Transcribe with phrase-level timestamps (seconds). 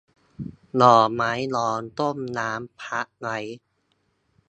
[0.75, 3.37] หน่อไม้ดองต้มล้างพักไว้